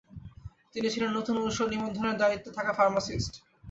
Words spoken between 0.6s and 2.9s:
তিনি ছিলেন নতুন ওষুধ নিবন্ধনের দায়িত্বে থাকা